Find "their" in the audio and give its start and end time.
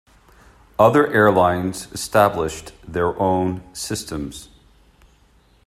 2.87-3.15